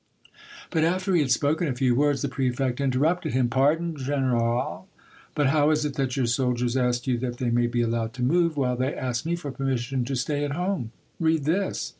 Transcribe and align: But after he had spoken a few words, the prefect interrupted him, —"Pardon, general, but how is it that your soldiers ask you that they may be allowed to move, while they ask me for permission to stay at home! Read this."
But 0.71 0.83
after 0.83 1.13
he 1.13 1.21
had 1.21 1.29
spoken 1.29 1.67
a 1.67 1.75
few 1.75 1.93
words, 1.93 2.23
the 2.23 2.27
prefect 2.27 2.81
interrupted 2.81 3.33
him, 3.33 3.49
—"Pardon, 3.51 3.95
general, 3.95 4.87
but 5.35 5.49
how 5.49 5.69
is 5.69 5.85
it 5.85 5.93
that 5.93 6.17
your 6.17 6.25
soldiers 6.25 6.75
ask 6.75 7.05
you 7.05 7.19
that 7.19 7.37
they 7.37 7.51
may 7.51 7.67
be 7.67 7.83
allowed 7.83 8.13
to 8.13 8.23
move, 8.23 8.57
while 8.57 8.75
they 8.75 8.95
ask 8.95 9.27
me 9.27 9.35
for 9.35 9.51
permission 9.51 10.03
to 10.05 10.15
stay 10.15 10.43
at 10.43 10.53
home! 10.53 10.91
Read 11.19 11.43
this." 11.43 11.89